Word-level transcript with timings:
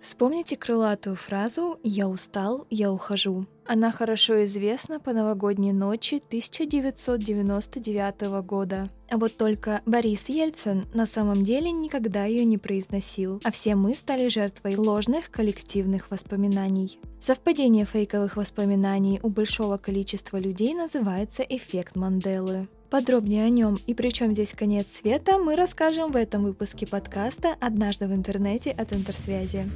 Вспомните 0.00 0.56
крылатую 0.56 1.14
фразу 1.14 1.78
«Я 1.82 2.08
устал, 2.08 2.66
я 2.70 2.90
ухожу». 2.90 3.44
Она 3.66 3.92
хорошо 3.92 4.46
известна 4.46 4.98
по 4.98 5.12
новогодней 5.12 5.72
ночи 5.72 6.22
1999 6.26 8.22
года. 8.42 8.88
А 9.10 9.18
вот 9.18 9.36
только 9.36 9.82
Борис 9.84 10.30
Ельцин 10.30 10.86
на 10.94 11.04
самом 11.06 11.44
деле 11.44 11.70
никогда 11.70 12.24
ее 12.24 12.46
не 12.46 12.56
произносил, 12.56 13.42
а 13.44 13.50
все 13.50 13.74
мы 13.74 13.94
стали 13.94 14.28
жертвой 14.28 14.76
ложных 14.76 15.30
коллективных 15.30 16.10
воспоминаний. 16.10 16.98
Совпадение 17.20 17.84
фейковых 17.84 18.36
воспоминаний 18.36 19.20
у 19.22 19.28
большого 19.28 19.76
количества 19.76 20.38
людей 20.38 20.72
называется 20.74 21.42
эффект 21.42 21.94
Манделы. 21.94 22.68
Подробнее 22.90 23.44
о 23.44 23.48
нем 23.50 23.78
и 23.86 23.94
при 23.94 24.10
чем 24.10 24.32
здесь 24.32 24.52
конец 24.52 24.90
света 24.90 25.38
мы 25.38 25.54
расскажем 25.54 26.10
в 26.10 26.16
этом 26.16 26.42
выпуске 26.42 26.88
подкаста 26.88 27.54
«Однажды 27.60 28.08
в 28.08 28.12
интернете» 28.12 28.72
от 28.72 28.92
Интерсвязи. 28.92 29.70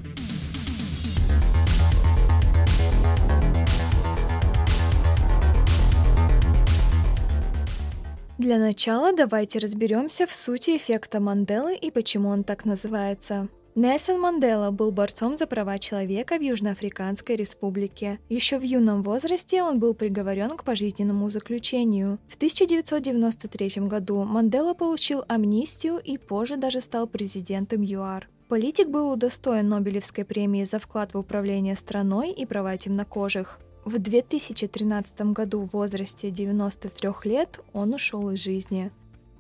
Для 8.37 8.59
начала 8.59 9.13
давайте 9.17 9.61
разберемся 9.61 10.27
в 10.27 10.35
сути 10.35 10.77
эффекта 10.77 11.21
Манделы 11.21 11.77
и 11.77 11.93
почему 11.93 12.31
он 12.31 12.43
так 12.43 12.65
называется. 12.65 13.49
Нельсон 13.77 14.21
Мандела 14.21 14.71
был 14.71 14.93
борцом 14.93 15.35
за 15.37 15.49
права 15.49 15.81
человека 15.81 16.39
в 16.39 16.43
Южноафриканской 16.43 17.35
республике. 17.35 18.21
Еще 18.29 18.57
в 18.57 18.63
юном 18.63 19.03
возрасте 19.03 19.65
он 19.65 19.81
был 19.81 19.95
приговорен 19.95 20.51
к 20.51 20.63
пожизненному 20.63 21.29
заключению. 21.29 22.21
В 22.29 22.37
1993 22.37 23.89
году 23.89 24.23
Мандела 24.23 24.75
получил 24.75 25.25
амнистию 25.27 25.99
и 25.99 26.19
позже 26.19 26.57
даже 26.57 26.81
стал 26.81 27.09
президентом 27.09 27.83
ЮАР. 27.83 28.29
Политик 28.49 28.91
был 28.91 29.11
удостоен 29.11 29.69
Нобелевской 29.69 30.25
премии 30.25 30.63
за 30.63 30.79
вклад 30.79 31.13
в 31.13 31.19
управление 31.19 31.75
страной 31.75 32.31
и 32.31 32.47
права 32.47 32.77
темнокожих. 32.77 33.59
В 33.85 33.99
2013 33.99 35.33
году 35.33 35.63
в 35.63 35.73
возрасте 35.73 36.31
93 36.31 37.11
лет 37.25 37.59
он 37.73 37.93
ушел 37.93 38.31
из 38.31 38.41
жизни. 38.41 38.93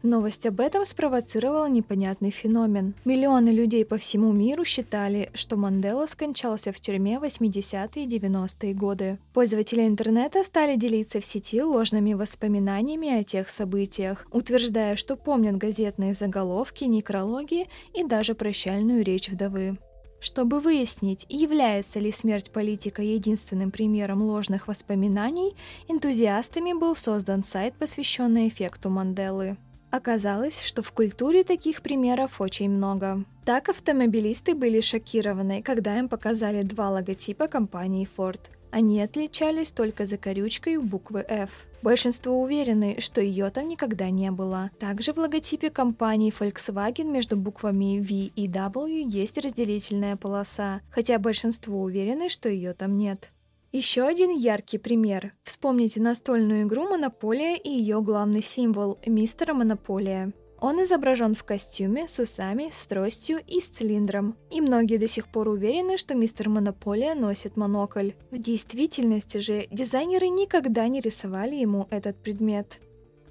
Новость 0.04 0.44
об 0.44 0.60
этом 0.60 0.84
спровоцировала 0.84 1.66
непонятный 1.66 2.30
феномен. 2.30 2.92
Миллионы 3.06 3.48
людей 3.48 3.86
по 3.86 3.96
всему 3.96 4.32
миру 4.32 4.62
считали, 4.62 5.30
что 5.32 5.56
Мандела 5.56 6.04
скончался 6.04 6.72
в 6.74 6.80
тюрьме 6.80 7.14
80-е 7.16 8.04
и 8.04 8.06
90-е 8.06 8.74
годы. 8.74 9.18
Пользователи 9.32 9.86
интернета 9.86 10.44
стали 10.44 10.76
делиться 10.76 11.20
в 11.20 11.24
сети 11.24 11.62
ложными 11.62 12.12
воспоминаниями 12.12 13.18
о 13.18 13.24
тех 13.24 13.48
событиях, 13.48 14.26
утверждая, 14.30 14.96
что 14.96 15.16
помнят 15.16 15.56
газетные 15.56 16.12
заголовки, 16.12 16.84
некрологи 16.84 17.68
и 17.94 18.04
даже 18.04 18.34
прощальную 18.34 19.04
речь 19.04 19.30
вдовы. 19.30 19.78
Чтобы 20.20 20.60
выяснить, 20.60 21.24
является 21.30 21.98
ли 21.98 22.12
смерть 22.12 22.50
политика 22.50 23.00
единственным 23.00 23.70
примером 23.70 24.20
ложных 24.20 24.68
воспоминаний, 24.68 25.54
энтузиастами 25.88 26.74
был 26.74 26.94
создан 26.94 27.42
сайт, 27.42 27.72
посвященный 27.78 28.48
эффекту 28.48 28.90
Манделы. 28.90 29.56
Оказалось, 29.94 30.60
что 30.60 30.82
в 30.82 30.90
культуре 30.90 31.44
таких 31.44 31.80
примеров 31.80 32.40
очень 32.40 32.68
много. 32.68 33.22
Так 33.44 33.68
автомобилисты 33.68 34.56
были 34.56 34.80
шокированы, 34.80 35.62
когда 35.62 35.96
им 35.96 36.08
показали 36.08 36.62
два 36.62 36.90
логотипа 36.90 37.46
компании 37.46 38.08
Ford. 38.16 38.40
Они 38.72 39.00
отличались 39.00 39.70
только 39.70 40.04
закорючкой 40.04 40.78
буквы 40.78 41.24
F. 41.28 41.50
Большинство 41.80 42.42
уверены, 42.42 42.96
что 42.98 43.20
ее 43.20 43.48
там 43.50 43.68
никогда 43.68 44.10
не 44.10 44.32
было. 44.32 44.72
Также 44.80 45.12
в 45.12 45.18
логотипе 45.18 45.70
компании 45.70 46.34
Volkswagen 46.36 47.12
между 47.12 47.36
буквами 47.36 48.00
V 48.00 48.32
и 48.34 48.48
W 48.48 49.08
есть 49.08 49.38
разделительная 49.38 50.16
полоса, 50.16 50.80
хотя 50.90 51.20
большинство 51.20 51.80
уверены, 51.80 52.28
что 52.28 52.48
ее 52.48 52.72
там 52.72 52.96
нет. 52.96 53.30
Еще 53.74 54.04
один 54.04 54.30
яркий 54.30 54.78
пример. 54.78 55.32
Вспомните 55.42 56.00
настольную 56.00 56.62
игру 56.62 56.84
«Монополия» 56.88 57.56
и 57.56 57.68
ее 57.68 58.00
главный 58.02 58.40
символ– 58.40 59.00
мистера 59.06 59.52
Монополия. 59.52 60.32
Он 60.60 60.80
изображен 60.84 61.34
в 61.34 61.42
костюме, 61.42 62.06
с 62.06 62.20
усами, 62.20 62.70
с 62.70 62.86
тростью 62.86 63.40
и 63.44 63.60
с 63.60 63.64
цилиндром. 63.64 64.36
И 64.52 64.60
многие 64.60 64.98
до 64.98 65.08
сих 65.08 65.26
пор 65.26 65.48
уверены, 65.48 65.96
что 65.96 66.14
мистер 66.14 66.48
Монополия 66.48 67.16
носит 67.16 67.56
монокль. 67.56 68.12
В 68.30 68.38
действительности 68.38 69.38
же 69.38 69.66
дизайнеры 69.72 70.28
никогда 70.28 70.86
не 70.86 71.00
рисовали 71.00 71.56
ему 71.56 71.88
этот 71.90 72.16
предмет. 72.22 72.78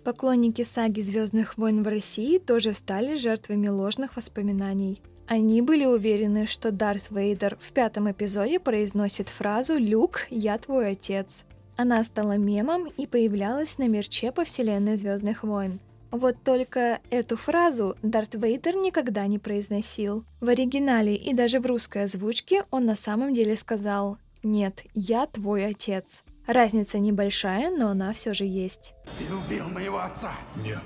Поклонники 0.03 0.63
саги 0.63 0.99
«Звездных 0.99 1.57
войн» 1.57 1.83
в 1.83 1.87
России 1.87 2.37
тоже 2.37 2.73
стали 2.73 3.15
жертвами 3.15 3.69
ложных 3.69 4.17
воспоминаний. 4.17 5.01
Они 5.27 5.61
были 5.61 5.85
уверены, 5.85 6.45
что 6.45 6.71
Дарт 6.71 7.09
Вейдер 7.09 7.57
в 7.59 7.71
пятом 7.71 8.11
эпизоде 8.11 8.59
произносит 8.59 9.29
фразу 9.29 9.77
«Люк, 9.77 10.27
я 10.29 10.57
твой 10.57 10.91
отец». 10.91 11.45
Она 11.75 12.03
стала 12.03 12.37
мемом 12.37 12.87
и 12.97 13.07
появлялась 13.07 13.77
на 13.77 13.87
мерче 13.87 14.31
по 14.31 14.43
вселенной 14.43 14.97
Звездных 14.97 15.43
войн. 15.43 15.79
Вот 16.11 16.35
только 16.43 16.99
эту 17.09 17.37
фразу 17.37 17.95
Дарт 18.03 18.35
Вейдер 18.35 18.75
никогда 18.75 19.25
не 19.25 19.39
произносил. 19.39 20.23
В 20.41 20.49
оригинале 20.49 21.15
и 21.15 21.33
даже 21.33 21.59
в 21.59 21.65
русской 21.65 22.03
озвучке 22.03 22.65
он 22.69 22.85
на 22.85 22.95
самом 22.95 23.33
деле 23.33 23.57
сказал 23.57 24.19
«Нет, 24.43 24.83
я 24.93 25.25
твой 25.25 25.65
отец». 25.65 26.23
Разница 26.45 26.99
небольшая, 26.99 27.71
но 27.71 27.87
она 27.87 28.11
все 28.13 28.33
же 28.33 28.43
есть. 28.45 28.93
Ты 29.17 29.33
убил 29.33 29.69
моего 29.69 29.99
отца? 29.99 30.33
Нет, 30.57 30.83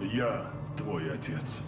я 0.00 0.50
твой 0.76 1.10
отец. 1.10 1.60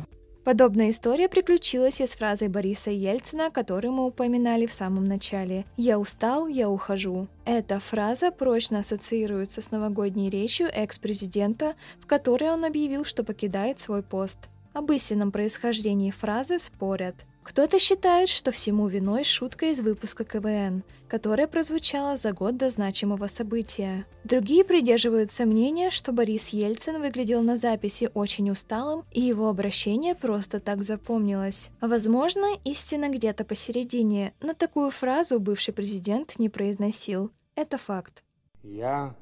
Подобная 0.46 0.90
история 0.90 1.28
приключилась 1.28 2.00
и 2.00 2.06
с 2.06 2.14
фразой 2.14 2.46
Бориса 2.46 2.92
Ельцина, 2.92 3.50
которую 3.50 3.94
мы 3.94 4.06
упоминали 4.06 4.66
в 4.66 4.72
самом 4.72 5.04
начале. 5.04 5.64
«Я 5.76 5.98
устал, 5.98 6.46
я 6.46 6.70
ухожу». 6.70 7.26
Эта 7.44 7.80
фраза 7.80 8.30
прочно 8.30 8.78
ассоциируется 8.78 9.60
с 9.60 9.72
новогодней 9.72 10.30
речью 10.30 10.68
экс-президента, 10.72 11.74
в 12.00 12.06
которой 12.06 12.48
он 12.52 12.64
объявил, 12.64 13.04
что 13.04 13.24
покидает 13.24 13.80
свой 13.80 14.04
пост. 14.04 14.38
Об 14.72 14.92
истинном 14.92 15.32
происхождении 15.32 16.12
фразы 16.12 16.60
спорят– 16.60 17.16
кто-то 17.46 17.78
считает, 17.78 18.28
что 18.28 18.50
всему 18.50 18.88
виной 18.88 19.22
шутка 19.22 19.66
из 19.66 19.78
выпуска 19.78 20.24
КВН, 20.24 20.82
которая 21.06 21.46
прозвучала 21.46 22.16
за 22.16 22.32
год 22.32 22.56
до 22.56 22.70
значимого 22.70 23.28
события. 23.28 24.04
Другие 24.24 24.64
придерживаются 24.64 25.46
мнения, 25.46 25.90
что 25.90 26.10
Борис 26.10 26.48
Ельцин 26.48 27.00
выглядел 27.00 27.42
на 27.42 27.56
записи 27.56 28.10
очень 28.14 28.50
усталым, 28.50 29.04
и 29.12 29.20
его 29.20 29.48
обращение 29.48 30.16
просто 30.16 30.58
так 30.58 30.82
запомнилось. 30.82 31.70
Возможно, 31.80 32.46
истина 32.64 33.08
где-то 33.08 33.44
посередине, 33.44 34.34
но 34.40 34.52
такую 34.52 34.90
фразу 34.90 35.38
бывший 35.38 35.72
президент 35.72 36.40
не 36.40 36.48
произносил. 36.48 37.30
Это 37.54 37.78
факт. 37.78 38.24
Я 38.64 39.14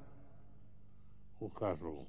ухожу. 1.40 2.06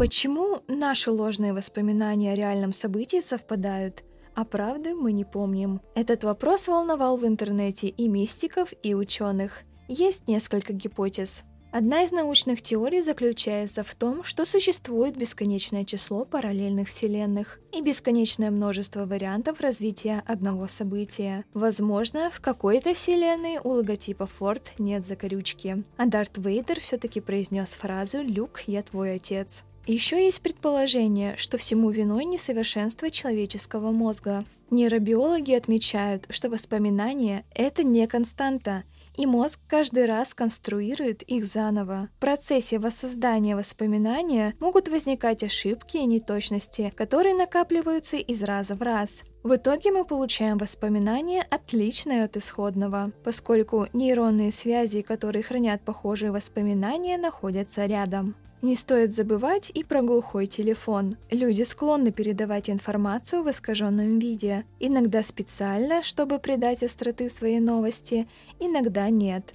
Почему 0.00 0.62
наши 0.66 1.10
ложные 1.10 1.52
воспоминания 1.52 2.32
о 2.32 2.34
реальном 2.34 2.72
событии 2.72 3.20
совпадают, 3.20 4.02
а 4.34 4.46
правды 4.46 4.94
мы 4.94 5.12
не 5.12 5.26
помним? 5.26 5.82
Этот 5.94 6.24
вопрос 6.24 6.68
волновал 6.68 7.18
в 7.18 7.26
интернете 7.26 7.88
и 7.88 8.08
мистиков, 8.08 8.72
и 8.82 8.94
ученых. 8.94 9.58
Есть 9.88 10.26
несколько 10.26 10.72
гипотез. 10.72 11.44
Одна 11.70 12.02
из 12.02 12.12
научных 12.12 12.62
теорий 12.62 13.02
заключается 13.02 13.84
в 13.84 13.94
том, 13.94 14.24
что 14.24 14.46
существует 14.46 15.18
бесконечное 15.18 15.84
число 15.84 16.24
параллельных 16.24 16.88
вселенных 16.88 17.60
и 17.70 17.82
бесконечное 17.82 18.50
множество 18.50 19.04
вариантов 19.04 19.60
развития 19.60 20.24
одного 20.26 20.66
события. 20.66 21.44
Возможно, 21.52 22.30
в 22.30 22.40
какой-то 22.40 22.94
вселенной 22.94 23.58
у 23.62 23.68
логотипа 23.68 24.26
Ford 24.40 24.62
нет 24.78 25.04
закорючки, 25.04 25.84
а 25.98 26.06
Дарт 26.06 26.38
Вейдер 26.38 26.80
все-таки 26.80 27.20
произнес 27.20 27.74
фразу 27.74 28.22
«Люк, 28.22 28.62
я 28.66 28.82
твой 28.82 29.16
отец». 29.16 29.62
Еще 29.86 30.24
есть 30.24 30.42
предположение, 30.42 31.36
что 31.36 31.58
всему 31.58 31.90
виной 31.90 32.24
несовершенство 32.24 33.10
человеческого 33.10 33.90
мозга. 33.90 34.44
Нейробиологи 34.70 35.52
отмечают, 35.52 36.26
что 36.30 36.48
воспоминания– 36.48 37.44
это 37.54 37.82
не 37.82 38.06
константа, 38.06 38.84
и 39.16 39.26
мозг 39.26 39.58
каждый 39.66 40.06
раз 40.06 40.32
конструирует 40.32 41.22
их 41.22 41.44
заново. 41.44 42.08
В 42.16 42.20
процессе 42.20 42.78
воссоздания 42.78 43.56
воспоминания 43.56 44.54
могут 44.60 44.88
возникать 44.88 45.42
ошибки 45.42 45.96
и 45.96 46.06
неточности, 46.06 46.92
которые 46.96 47.34
накапливаются 47.34 48.16
из 48.16 48.42
раза 48.42 48.76
в 48.76 48.82
раз. 48.82 49.22
В 49.42 49.54
итоге 49.54 49.90
мы 49.90 50.04
получаем 50.04 50.58
воспоминания, 50.58 51.46
отличные 51.48 52.24
от 52.24 52.36
исходного, 52.36 53.10
поскольку 53.24 53.86
нейронные 53.94 54.52
связи, 54.52 55.00
которые 55.00 55.42
хранят 55.42 55.80
похожие 55.80 56.30
воспоминания, 56.30 57.16
находятся 57.16 57.86
рядом. 57.86 58.34
Не 58.60 58.76
стоит 58.76 59.14
забывать 59.14 59.70
и 59.74 59.82
про 59.82 60.02
глухой 60.02 60.44
телефон. 60.44 61.16
Люди 61.30 61.62
склонны 61.62 62.12
передавать 62.12 62.68
информацию 62.68 63.42
в 63.42 63.50
искаженном 63.50 64.18
виде, 64.18 64.66
иногда 64.78 65.22
специально, 65.22 66.02
чтобы 66.02 66.38
придать 66.38 66.82
остроты 66.82 67.30
своей 67.30 67.60
новости, 67.60 68.28
иногда 68.58 69.08
нет. 69.08 69.54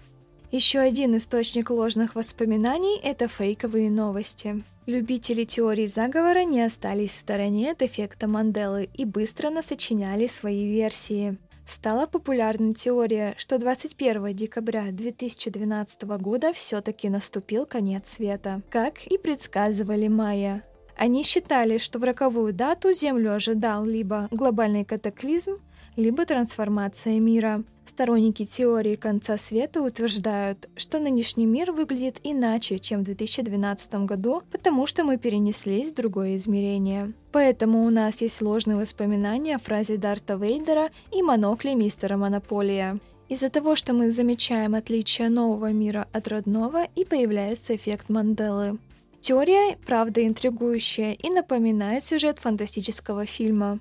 Еще 0.52 0.80
один 0.80 1.16
источник 1.18 1.70
ложных 1.70 2.16
воспоминаний– 2.16 3.00
это 3.04 3.28
фейковые 3.28 3.92
новости. 3.92 4.64
Любители 4.86 5.46
теории 5.46 5.88
заговора 5.88 6.44
не 6.44 6.62
остались 6.62 7.10
в 7.10 7.16
стороне 7.16 7.72
от 7.72 7.82
эффекта 7.82 8.28
Манделы 8.28 8.88
и 8.94 9.04
быстро 9.04 9.50
насочиняли 9.50 10.28
свои 10.28 10.68
версии. 10.68 11.40
Стала 11.68 12.06
популярна 12.06 12.76
теория, 12.76 13.34
что 13.36 13.58
21 13.58 14.36
декабря 14.36 14.92
2012 14.92 16.04
года 16.04 16.54
все-таки 16.54 17.10
наступил 17.10 17.66
конец 17.66 18.10
света, 18.10 18.62
как 18.70 19.08
и 19.08 19.18
предсказывали 19.18 20.08
майя. 20.08 20.64
Они 20.96 21.24
считали, 21.24 21.80
что 21.80 21.98
в 21.98 22.04
роковую 22.04 22.54
дату 22.54 22.94
Землю 22.94 23.34
ожидал 23.34 23.86
либо 23.86 24.28
глобальный 24.30 24.86
катаклизм, 24.86 25.58
либо 25.95 26.25
трансформация 26.25 27.19
мира. 27.19 27.63
Сторонники 27.86 28.45
теории 28.45 28.95
конца 28.95 29.38
света 29.38 29.81
утверждают, 29.81 30.69
что 30.75 31.00
нынешний 31.00 31.45
мир 31.45 31.71
выглядит 31.71 32.19
иначе, 32.24 32.80
чем 32.80 33.01
в 33.01 33.06
2012 33.06 34.06
году, 34.06 34.42
потому 34.51 34.88
что 34.88 35.03
мы 35.03 35.18
перенеслись 35.18 35.92
в 35.92 35.95
другое 35.95 36.36
измерение. 36.36 37.13
Поэтому 37.31 37.86
у 37.86 37.89
нас 37.89 38.21
есть 38.21 38.42
ложные 38.42 38.77
воспоминания 38.77 39.56
о 39.56 39.59
фразе 39.59 39.97
Дарта 39.97 40.36
Вейдера 40.36 40.89
и 41.12 41.21
монокле 41.21 41.75
мистера 41.75 42.18
Монополия. 42.18 43.00
Из-за 43.27 43.50
того, 43.50 43.75
что 43.75 43.94
мы 43.94 44.12
замечаем 44.12 44.75
отличие 44.75 45.30
нового 45.30 45.71
мира 45.71 46.07
от 46.12 46.27
родного, 46.27 46.86
и 46.95 47.06
появляется 47.06 47.75
эффект 47.75 48.09
Манделы. 48.09 48.77
Теория, 49.19 49.77
правда, 49.88 50.24
интригующая 50.25 51.13
и 51.13 51.30
напоминает 51.31 52.03
сюжет 52.03 52.38
фантастического 52.38 53.25
фильма. 53.25 53.80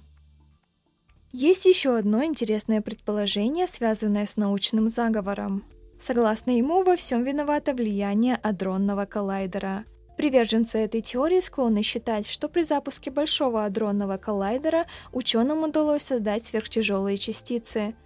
Есть 1.37 1.67
еще 1.67 1.97
одно 1.97 2.23
интересное 2.25 2.81
предположение, 2.81 3.67
связанное 3.67 4.25
с 4.25 4.37
научным 4.37 4.87
заговором. 4.87 5.65
Согласно 5.99 6.57
ему, 6.57 6.85
во 6.85 6.95
всем 6.95 7.25
виновато 7.25 7.75
влияние 7.75 8.37
адронного 8.37 9.05
коллайдера. 9.05 9.85
Приверженцы 10.17 10.79
этой 10.79 11.01
теории 11.01 11.41
склонны 11.41 11.83
считать, 11.83 12.29
что 12.29 12.49
при 12.49 12.63
запуске 12.63 13.11
большого 13.11 13.65
адронного 13.65 14.17
коллайдера 14.17 14.87
ученым 15.11 15.65
удалось 15.65 16.05
создать 16.05 16.45
сверхтяжелые 16.45 17.17
частицы. 17.17 17.97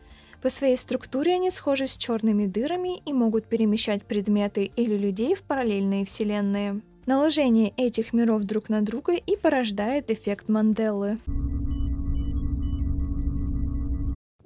По 0.40 0.48
своей 0.48 0.78
структуре 0.78 1.34
они 1.34 1.50
схожи 1.50 1.86
с 1.86 1.98
черными 1.98 2.46
дырами 2.46 2.96
и 3.04 3.12
могут 3.12 3.44
перемещать 3.44 4.04
предметы 4.04 4.70
или 4.74 4.96
людей 4.96 5.34
в 5.34 5.42
параллельные 5.42 6.06
вселенные. 6.06 6.80
Наложение 7.04 7.74
этих 7.76 8.14
миров 8.14 8.44
друг 8.44 8.70
на 8.70 8.80
друга 8.80 9.12
и 9.12 9.36
порождает 9.36 10.10
эффект 10.10 10.48
Манделы. 10.48 11.18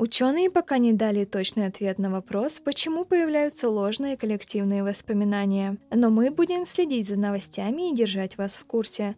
Ученые 0.03 0.51
пока 0.51 0.79
не 0.79 0.93
дали 0.93 1.25
точный 1.25 1.67
ответ 1.67 2.01
на 2.01 2.11
вопрос, 2.11 2.59
почему 2.59 3.05
появляются 3.05 3.69
ложные 3.69 4.17
коллективные 4.17 4.83
воспоминания, 4.83 5.77
но 5.93 6.11
мы 6.11 6.33
будем 6.33 6.67
следить 6.67 7.07
за 7.07 7.15
новостями 7.15 7.89
и 7.89 7.95
держать 7.95 8.37
вас 8.37 8.57
в 8.57 8.65
курсе. 8.65 9.15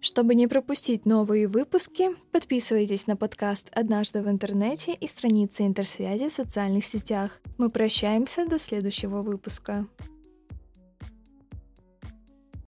Чтобы 0.00 0.34
не 0.34 0.46
пропустить 0.46 1.04
новые 1.04 1.46
выпуски, 1.46 2.16
подписывайтесь 2.32 3.06
на 3.06 3.16
подкаст 3.16 3.68
«Однажды 3.74 4.22
в 4.22 4.30
интернете» 4.30 4.94
и 4.94 5.06
страницы 5.06 5.66
интерсвязи 5.66 6.30
в 6.30 6.32
социальных 6.32 6.86
сетях. 6.86 7.38
Мы 7.58 7.68
прощаемся 7.68 8.46
до 8.46 8.58
следующего 8.58 9.20
выпуска. 9.20 9.86